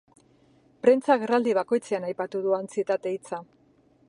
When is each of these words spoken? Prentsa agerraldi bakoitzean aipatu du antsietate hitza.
Prentsa 0.85 1.11
agerraldi 1.17 1.55
bakoitzean 1.59 2.09
aipatu 2.11 2.45
du 2.47 2.59
antsietate 2.63 3.15
hitza. 3.17 3.45